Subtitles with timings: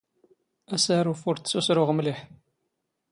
[0.75, 2.19] ⴰⵙⴰⵔⵓⴼ ⵓⵔ ⵜⵜ ⵙⵓⵙⵔⵓⵖ ⵎⵍⵉⵃ.